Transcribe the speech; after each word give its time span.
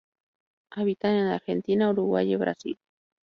Habita 0.71 1.11
en 1.15 1.27
Argentina, 1.27 1.91
Uruguay 1.91 2.33
y 2.33 2.35
Brasil. 2.35 2.79